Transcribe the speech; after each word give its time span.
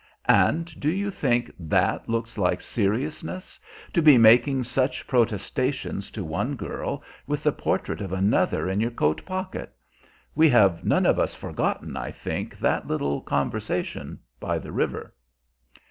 "And 0.25 0.79
do 0.79 0.89
you 0.89 1.11
think 1.11 1.51
that 1.59 2.09
looks 2.09 2.35
like 2.35 2.59
seriousness? 2.61 3.59
To 3.93 4.01
be 4.01 4.17
making 4.17 4.63
such 4.63 5.05
protestations 5.05 6.09
to 6.09 6.23
one 6.23 6.55
girl 6.55 7.03
with 7.27 7.43
the 7.43 7.51
portrait 7.51 8.01
of 8.01 8.11
another 8.11 8.67
in 8.67 8.79
your 8.79 8.89
coat 8.89 9.23
pocket? 9.27 9.71
We 10.33 10.49
have 10.49 10.83
none 10.83 11.05
of 11.05 11.19
us 11.19 11.35
forgotten, 11.35 11.95
I 11.95 12.09
think, 12.09 12.57
that 12.57 12.87
little 12.87 13.21
conversation 13.21 14.17
by 14.39 14.57
the 14.57 14.71
river." 14.71 15.13